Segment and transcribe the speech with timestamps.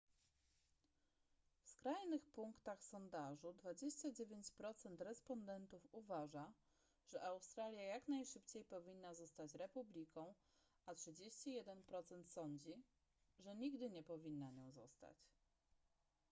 [1.63, 6.53] w skrajnych punktach sondażu 29 procent respondentów uważa
[7.07, 10.35] że australia jak najszybciej powinna zostać republiką
[10.85, 12.83] a 31 procent sądzi
[13.39, 15.17] że nigdy nie powinna nią zostać